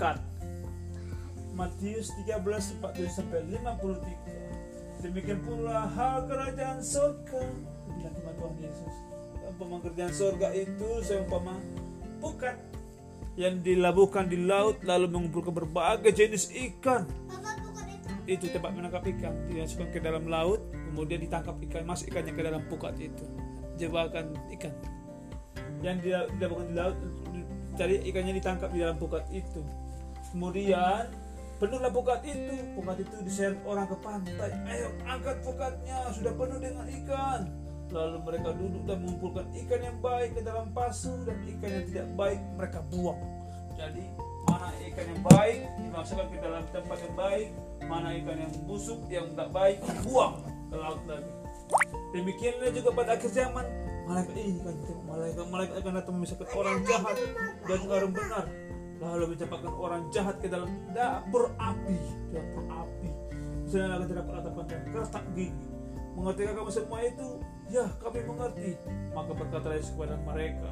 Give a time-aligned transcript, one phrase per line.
[0.00, 0.16] pukat.
[1.52, 5.04] Matius 13 47 sampai 53.
[5.04, 7.44] Demikian pula hal kerajaan surga.
[7.84, 8.94] Bilang firman Tuhan Yesus.
[9.44, 11.60] Umpama kerajaan surga itu seumpama
[12.24, 12.56] pukat
[13.36, 17.04] yang dilabuhkan di laut lalu mengumpulkan berbagai jenis ikan
[18.28, 20.60] itu tempat menangkap ikan dimasukkan ke dalam laut
[20.92, 23.24] kemudian ditangkap ikan masuk ikannya ke dalam pukat itu
[23.80, 24.74] jebakan ikan
[25.80, 26.96] yang dilakukan di laut
[27.80, 29.64] cari ikannya ditangkap di dalam pukat itu
[30.30, 31.10] kemudian
[31.60, 32.56] penuhlah pukat itu.
[32.78, 34.50] Pukat itu diseret orang ke pantai.
[34.66, 35.98] Ayo angkat pukatnya.
[36.16, 37.40] Sudah penuh dengan ikan.
[37.90, 42.08] Lalu mereka duduk dan mengumpulkan ikan yang baik ke dalam pasu dan ikan yang tidak
[42.14, 43.20] baik mereka buang.
[43.74, 44.04] Jadi
[44.46, 47.48] mana ikan yang baik dimasukkan ke dalam tempat yang baik
[47.86, 50.38] mana ikan yang busuk yang tidak baik buang
[50.70, 51.32] ke laut lagi.
[52.14, 53.66] Demikianlah juga pada akhir zaman.
[54.06, 54.74] Malaikat ini kan
[55.06, 57.16] malaikat malaikat akan datang memisahkan orang jahat
[57.66, 58.44] dan orang benar
[59.00, 61.98] lalu mencampakkan orang jahat ke dalam dapur api.
[62.36, 63.08] Dapur api.
[63.64, 65.68] Misalnya akan terdapat atapan dan kertak gigi.
[66.14, 67.28] Mengerti kamu semua itu?
[67.72, 68.76] Ya kami mengerti.
[69.16, 70.70] Maka berkata Yesus kepada mereka.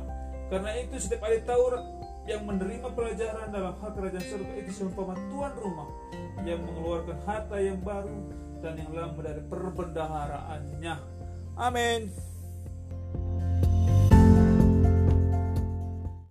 [0.48, 1.85] Karena itu setiap ahli Taurat
[2.29, 5.89] yang menerima pelajaran dalam hal kerajaan surga itu seumpama tuan rumah
[6.45, 8.20] yang mengeluarkan harta yang baru
[8.61, 10.95] dan yang lama dari perbendaharaannya.
[11.57, 12.28] Amin.